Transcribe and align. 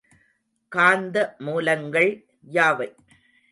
காந்த 0.71 1.35
மூலங்கள் 1.39 2.11
யாவை? 2.49 2.89